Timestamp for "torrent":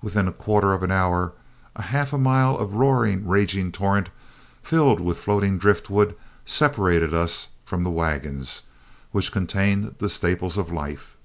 3.70-4.08